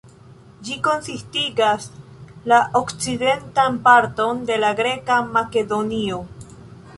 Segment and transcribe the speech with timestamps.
[0.67, 1.85] Ĝi konsistigas
[2.53, 6.19] la okcidentan parton de la greka Makedonio.